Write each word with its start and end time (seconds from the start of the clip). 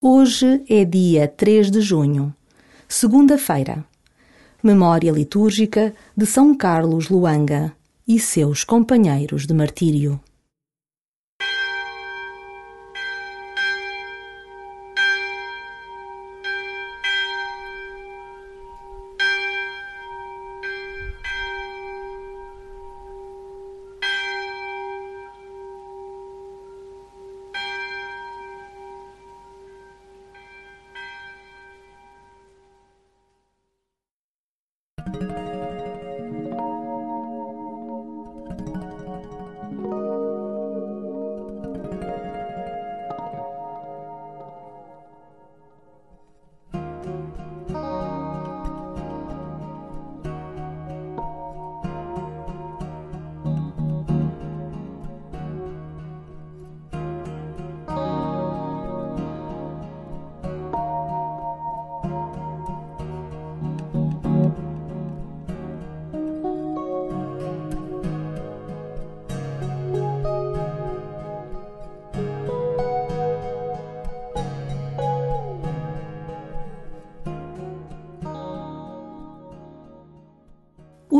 Hoje 0.00 0.62
é 0.68 0.84
dia 0.84 1.26
3 1.26 1.72
de 1.72 1.80
junho, 1.80 2.32
segunda-feira. 2.86 3.84
Memória 4.62 5.10
litúrgica 5.10 5.92
de 6.16 6.24
São 6.24 6.56
Carlos 6.56 7.08
Luanga 7.08 7.72
e 8.06 8.20
seus 8.20 8.62
companheiros 8.62 9.44
de 9.44 9.52
martírio. 9.52 10.20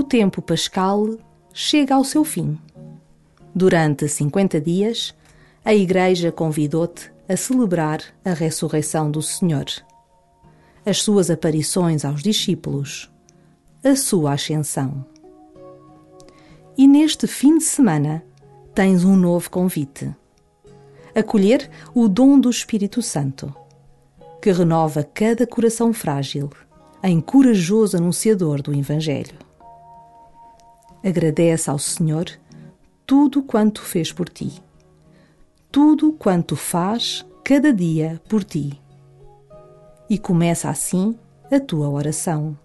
Tempo 0.09 0.41
pascal 0.41 1.07
chega 1.53 1.95
ao 1.95 2.03
seu 2.03 2.25
fim. 2.25 2.59
Durante 3.55 4.09
50 4.09 4.59
dias, 4.61 5.15
a 5.65 5.75
Igreja 5.75 6.33
convidou-te 6.33 7.13
a 7.29 7.37
celebrar 7.37 8.01
a 8.25 8.33
ressurreição 8.33 9.11
do 9.11 9.21
Senhor, 9.21 9.67
as 10.85 11.03
suas 11.03 11.31
aparições 11.31 12.07
aos 12.07 12.23
discípulos, 12.23 13.13
a 13.85 13.95
sua 13.95 14.33
ascensão. 14.33 15.05
E 16.77 16.89
neste 16.89 17.27
fim 17.27 17.59
de 17.59 17.65
semana 17.65 18.25
tens 18.75 19.05
um 19.05 19.15
novo 19.15 19.51
convite: 19.51 20.11
acolher 21.15 21.69
o 21.95 22.09
dom 22.09 22.41
do 22.41 22.49
Espírito 22.49 23.03
Santo, 23.03 23.55
que 24.41 24.51
renova 24.53 25.05
cada 25.05 25.47
coração 25.47 25.93
frágil 25.93 26.49
em 27.03 27.21
corajoso 27.21 27.97
anunciador 27.99 28.63
do 28.63 28.75
Evangelho. 28.75 29.48
Agradece 31.05 31.71
ao 31.71 31.79
Senhor 31.79 32.27
tudo 33.07 33.43
quanto 33.43 33.83
fez 33.83 34.13
por 34.13 34.29
ti, 34.29 34.63
tudo 35.71 36.13
quanto 36.13 36.57
faz 36.57 37.25
cada 37.45 37.73
dia 37.73 38.21
por 38.29 38.45
ti. 38.45 38.81
E 40.11 40.19
começa 40.19 40.69
assim 40.69 41.19
a 41.51 41.59
tua 41.61 41.89
oração. 41.89 42.57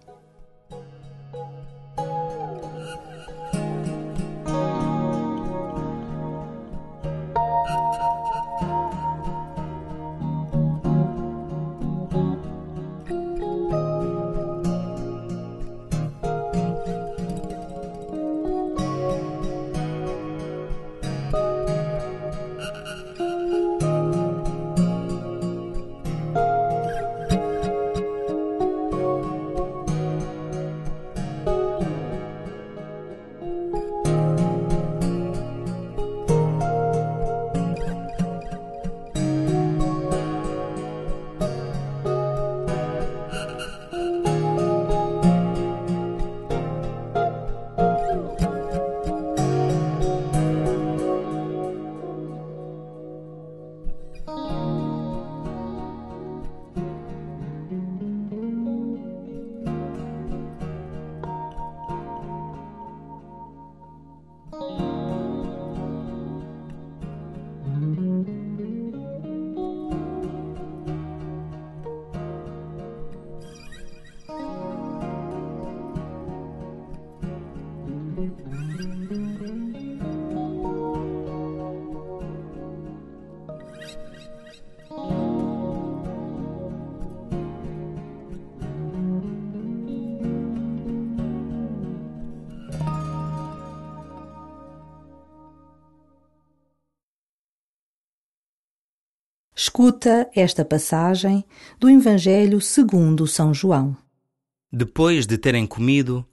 Escuta 99.56 100.28
esta 100.34 100.64
passagem 100.64 101.44
do 101.78 101.88
Evangelho 101.88 102.60
segundo 102.60 103.24
São 103.24 103.54
João. 103.54 103.96
Depois 104.72 105.28
de 105.28 105.38
terem 105.38 105.64
comido, 105.64 106.26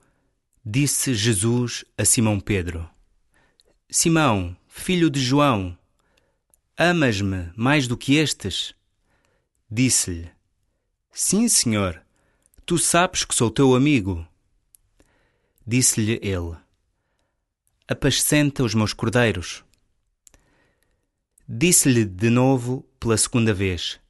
disse 0.66 1.14
Jesus 1.14 1.84
a 1.96 2.04
Simão 2.04 2.40
Pedro: 2.40 2.90
Simão, 3.88 4.56
filho 4.66 5.08
de 5.08 5.20
João, 5.20 5.78
amas-me 6.76 7.48
mais 7.54 7.86
do 7.86 7.96
que 7.96 8.16
estes? 8.16 8.74
Disse-lhe: 9.70 10.28
Sim, 11.12 11.46
Senhor, 11.46 12.02
tu 12.66 12.76
sabes 12.76 13.24
que 13.24 13.36
sou 13.36 13.52
teu 13.52 13.76
amigo. 13.76 14.26
Disse-lhe 15.64 16.18
ele: 16.20 16.56
Apascenta 17.86 18.64
os 18.64 18.74
meus 18.74 18.92
cordeiros. 18.92 19.62
Disse-lhe 21.48 22.04
de 22.04 22.30
novo 22.30 22.82
pela 23.00 23.16
segunda 23.16 23.52
vez: 23.52 24.00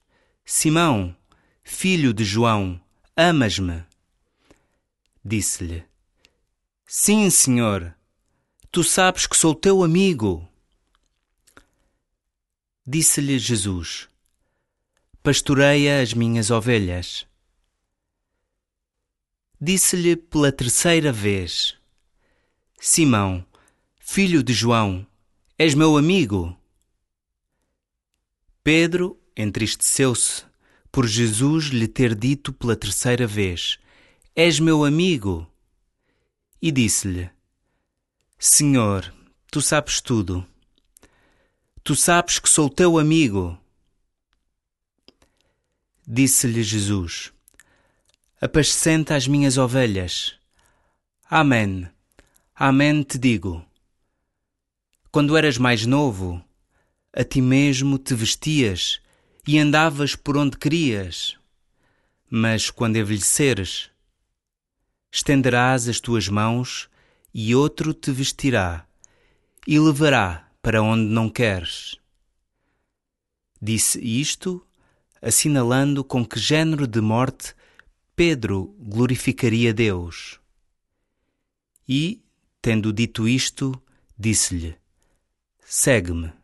Simão, 0.44 1.16
filho 1.62 2.12
de 2.12 2.24
João, 2.24 2.80
amas-me? 3.16 3.84
Disse-lhe: 5.24 5.84
Sim, 6.86 7.30
senhor, 7.30 7.96
tu 8.70 8.84
sabes 8.84 9.26
que 9.26 9.36
sou 9.36 9.54
teu 9.54 9.82
amigo. 9.82 10.46
Disse-lhe 12.86 13.38
Jesus: 13.38 14.08
Pastoreia 15.22 16.02
as 16.02 16.12
minhas 16.12 16.50
ovelhas. 16.50 17.26
Disse-lhe 19.60 20.16
pela 20.16 20.52
terceira 20.52 21.12
vez: 21.12 21.78
Simão, 22.78 23.46
filho 23.96 24.42
de 24.42 24.52
João, 24.52 25.06
és 25.56 25.74
meu 25.74 25.96
amigo? 25.96 26.58
Pedro 28.64 29.20
entristeceu-se 29.36 30.44
por 30.92 31.04
Jesus 31.04 31.64
lhe 31.66 31.88
ter 31.88 32.14
dito 32.14 32.52
pela 32.52 32.76
terceira 32.76 33.26
vez: 33.26 33.76
És 34.36 34.60
meu 34.60 34.84
amigo. 34.84 35.50
E 36.60 36.70
disse-lhe: 36.70 37.28
Senhor, 38.38 39.12
tu 39.50 39.60
sabes 39.60 40.00
tudo. 40.00 40.46
Tu 41.82 41.96
sabes 41.96 42.38
que 42.38 42.48
sou 42.48 42.70
teu 42.70 43.00
amigo. 43.00 43.58
Disse-lhe 46.06 46.62
Jesus: 46.62 47.32
Apascenta 48.40 49.16
as 49.16 49.26
minhas 49.26 49.58
ovelhas. 49.58 50.38
Amém. 51.28 51.90
Amém 52.54 53.02
te 53.02 53.18
digo. 53.18 53.64
Quando 55.10 55.36
eras 55.36 55.58
mais 55.58 55.84
novo, 55.84 56.40
a 57.14 57.24
ti 57.24 57.42
mesmo 57.42 57.98
te 57.98 58.14
vestias 58.14 59.00
e 59.46 59.58
andavas 59.58 60.16
por 60.16 60.36
onde 60.36 60.56
querias. 60.56 61.36
Mas 62.30 62.70
quando 62.70 62.96
envelheceres, 62.96 63.90
estenderás 65.12 65.88
as 65.88 66.00
tuas 66.00 66.28
mãos 66.28 66.88
e 67.34 67.54
outro 67.54 67.92
te 67.92 68.10
vestirá 68.10 68.86
e 69.66 69.78
levará 69.78 70.50
para 70.62 70.82
onde 70.82 71.04
não 71.04 71.28
queres. 71.28 71.96
Disse 73.60 74.00
isto, 74.00 74.66
assinalando 75.20 76.02
com 76.02 76.24
que 76.24 76.40
género 76.40 76.86
de 76.86 77.00
morte 77.00 77.54
Pedro 78.16 78.74
glorificaria 78.78 79.72
Deus. 79.72 80.40
E, 81.88 82.22
tendo 82.60 82.92
dito 82.92 83.28
isto, 83.28 83.80
disse-lhe: 84.18 84.76
Segue-me. 85.64 86.41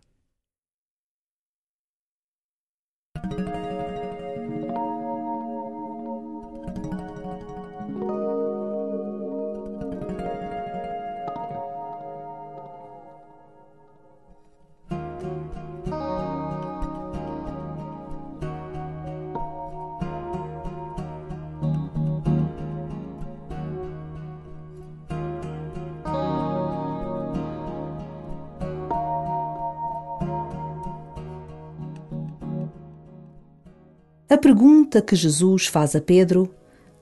A 34.31 34.37
pergunta 34.37 35.01
que 35.01 35.17
Jesus 35.17 35.67
faz 35.67 35.97
a 35.97 36.03
Pedro 36.03 36.55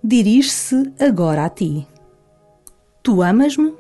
dirige-se 0.02 0.92
agora 0.96 1.44
a 1.44 1.48
ti. 1.48 1.84
Tu 3.02 3.20
amas-me? 3.20 3.74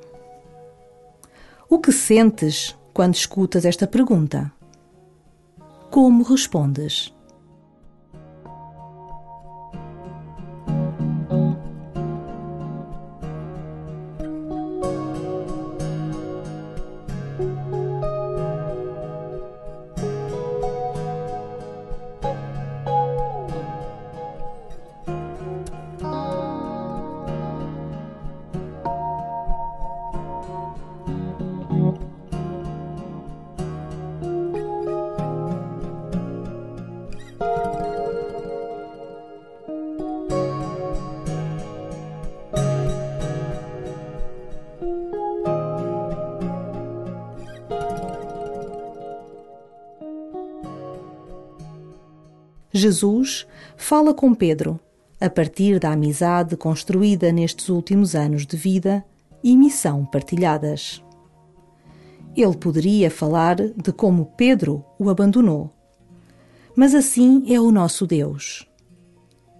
O 1.70 1.78
que 1.78 1.92
sentes 1.92 2.76
quando 2.92 3.14
escutas 3.14 3.64
esta 3.64 3.86
pergunta? 3.86 4.52
Como 5.92 6.24
respondes? 6.24 7.14
Jesus 52.86 53.48
fala 53.76 54.14
com 54.14 54.32
Pedro 54.32 54.78
a 55.20 55.28
partir 55.28 55.80
da 55.80 55.90
amizade 55.90 56.56
construída 56.56 57.32
nestes 57.32 57.68
últimos 57.68 58.14
anos 58.14 58.46
de 58.46 58.56
vida 58.56 59.04
e 59.42 59.56
missão 59.56 60.04
partilhadas. 60.04 61.02
Ele 62.36 62.56
poderia 62.56 63.10
falar 63.10 63.56
de 63.56 63.92
como 63.92 64.26
Pedro 64.36 64.84
o 65.00 65.10
abandonou. 65.10 65.68
Mas 66.76 66.94
assim 66.94 67.42
é 67.52 67.60
o 67.60 67.72
nosso 67.72 68.06
Deus. 68.06 68.68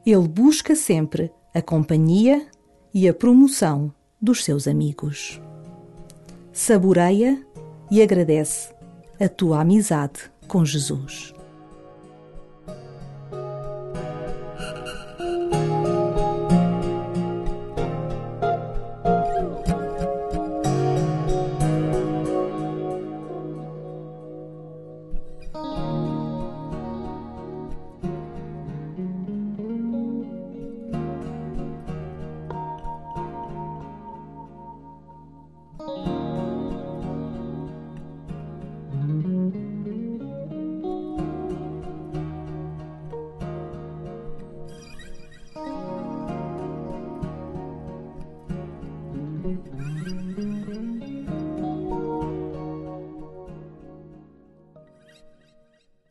Ele 0.04 0.28
busca 0.28 0.76
sempre 0.76 1.32
a 1.52 1.60
companhia 1.60 2.46
e 2.94 3.08
a 3.08 3.14
promoção 3.14 3.92
dos 4.22 4.44
seus 4.44 4.68
amigos. 4.68 5.40
Saboreia 6.52 7.44
e 7.90 8.00
agradece 8.00 8.72
a 9.18 9.28
tua 9.28 9.62
amizade 9.62 10.30
com 10.46 10.64
Jesus. 10.64 11.35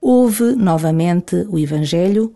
Ouve 0.07 0.56
novamente 0.56 1.36
o 1.50 1.57
Evangelho 1.57 2.36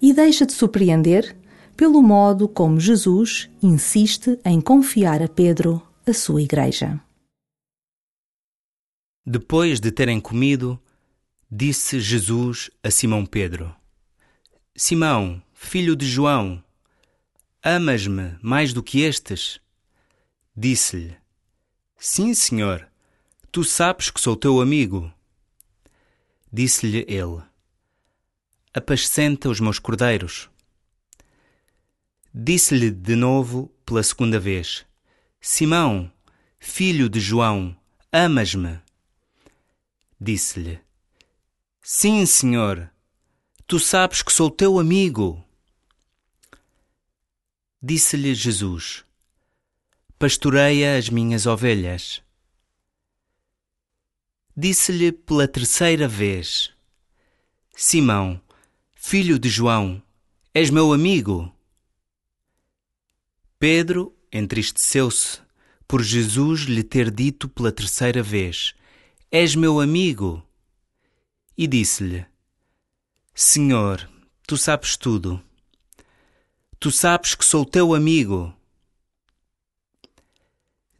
e 0.00 0.12
deixa 0.12 0.46
de 0.46 0.52
surpreender 0.52 1.36
pelo 1.76 2.00
modo 2.00 2.48
como 2.48 2.78
Jesus 2.78 3.50
insiste 3.60 4.38
em 4.44 4.60
confiar 4.60 5.20
a 5.20 5.26
Pedro 5.26 5.82
a 6.06 6.12
sua 6.12 6.40
igreja. 6.40 7.00
Depois 9.26 9.80
de 9.80 9.90
terem 9.90 10.20
comido, 10.20 10.80
disse 11.50 11.98
Jesus 11.98 12.70
a 12.80 12.92
Simão 12.92 13.26
Pedro: 13.26 13.74
Simão, 14.76 15.42
filho 15.52 15.96
de 15.96 16.06
João, 16.06 16.62
amas-me 17.60 18.38
mais 18.40 18.72
do 18.72 18.84
que 18.84 19.00
estes? 19.00 19.60
Disse-lhe: 20.56 21.16
Sim, 21.98 22.34
Senhor, 22.34 22.86
tu 23.50 23.64
sabes 23.64 24.10
que 24.10 24.20
sou 24.20 24.36
teu 24.36 24.60
amigo. 24.60 25.12
Disse-lhe 26.52 27.04
ele: 27.06 27.42
Apascenta 28.74 29.48
os 29.48 29.60
meus 29.60 29.78
cordeiros. 29.78 30.50
Disse-lhe 32.34 32.90
de 32.90 33.14
novo 33.14 33.68
pela 33.86 34.02
segunda 34.02 34.38
vez: 34.40 34.84
Simão, 35.40 36.10
filho 36.58 37.08
de 37.08 37.20
João, 37.20 37.76
amas-me? 38.12 38.80
Disse-lhe: 40.20 40.80
Sim, 41.80 42.26
Senhor, 42.26 42.90
tu 43.66 43.78
sabes 43.78 44.20
que 44.20 44.32
sou 44.32 44.50
teu 44.50 44.78
amigo. 44.80 45.44
Disse-lhe 47.80 48.34
Jesus: 48.34 49.04
Pastoreia 50.18 50.98
as 50.98 51.08
minhas 51.08 51.46
ovelhas 51.46 52.22
disse-lhe 54.60 55.10
pela 55.10 55.48
terceira 55.48 56.06
vez: 56.06 56.70
Simão, 57.74 58.38
filho 58.94 59.38
de 59.38 59.48
João, 59.48 60.02
és 60.52 60.68
meu 60.68 60.92
amigo? 60.92 61.50
Pedro 63.58 64.14
entristeceu-se 64.30 65.40
por 65.88 66.02
Jesus 66.02 66.60
lhe 66.60 66.82
ter 66.82 67.10
dito 67.10 67.48
pela 67.48 67.72
terceira 67.72 68.22
vez: 68.22 68.74
És 69.30 69.54
meu 69.54 69.80
amigo? 69.80 70.46
E 71.56 71.66
disse-lhe: 71.66 72.26
Senhor, 73.34 74.06
tu 74.46 74.58
sabes 74.58 74.94
tudo. 74.94 75.42
Tu 76.78 76.90
sabes 76.90 77.34
que 77.34 77.46
sou 77.46 77.64
teu 77.64 77.94
amigo. 77.94 78.54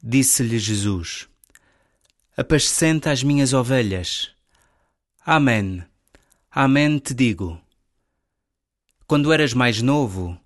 Disse-lhe 0.02 0.58
Jesus: 0.58 1.29
apascenta 2.40 3.10
as 3.10 3.22
minhas 3.22 3.52
ovelhas. 3.52 4.30
Amém. 5.26 5.84
Amém 6.50 6.98
te 6.98 7.12
digo. 7.12 7.60
Quando 9.06 9.30
eras 9.30 9.52
mais 9.52 9.82
novo, 9.82 10.40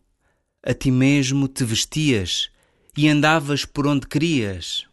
a 0.60 0.74
ti 0.74 0.90
mesmo 0.90 1.46
te 1.46 1.62
vestias 1.62 2.50
e 2.96 3.08
andavas 3.08 3.64
por 3.64 3.86
onde 3.86 4.08
querias. 4.08 4.88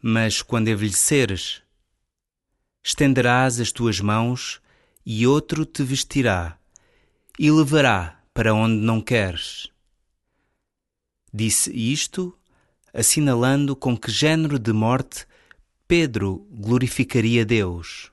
Mas 0.00 0.40
quando 0.40 0.68
envelheceres, 0.68 1.60
estenderás 2.82 3.60
as 3.60 3.70
tuas 3.70 4.00
mãos 4.00 4.58
e 5.04 5.26
outro 5.26 5.66
te 5.66 5.82
vestirá 5.82 6.58
e 7.38 7.50
levará 7.50 8.22
para 8.32 8.54
onde 8.54 8.76
não 8.76 9.02
queres. 9.02 9.68
Disse 11.30 11.70
isto, 11.76 12.34
assinalando 12.94 13.76
com 13.76 13.94
que 13.94 14.10
género 14.10 14.58
de 14.58 14.72
morte 14.72 15.26
Pedro 15.88 16.48
glorificaria 16.50 17.46
Deus. 17.46 18.12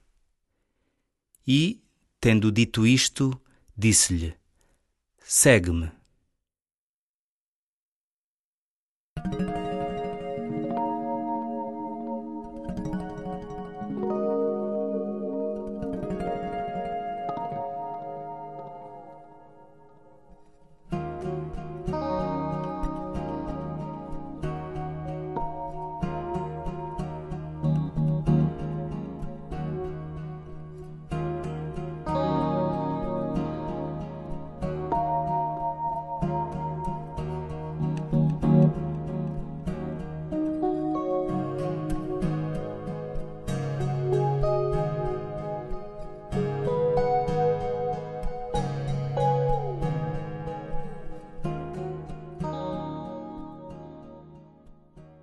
E, 1.48 1.82
tendo 2.20 2.52
dito 2.52 2.86
isto, 2.86 3.42
disse-lhe: 3.76 4.38
Segue-me. 5.18 5.92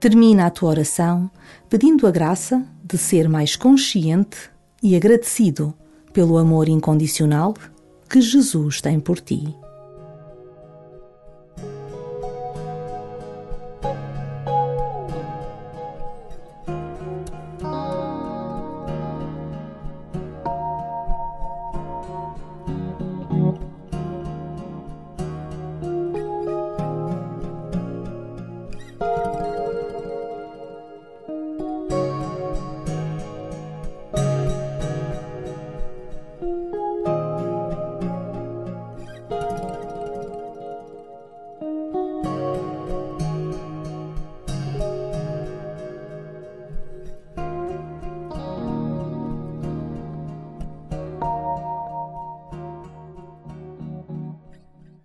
Termina 0.00 0.46
a 0.46 0.50
tua 0.50 0.70
oração 0.70 1.30
pedindo 1.68 2.06
a 2.06 2.10
graça 2.10 2.66
de 2.82 2.96
ser 2.96 3.28
mais 3.28 3.54
consciente 3.54 4.50
e 4.82 4.96
agradecido 4.96 5.74
pelo 6.10 6.38
amor 6.38 6.70
incondicional 6.70 7.54
que 8.08 8.18
Jesus 8.18 8.80
tem 8.80 8.98
por 8.98 9.20
ti. 9.20 9.54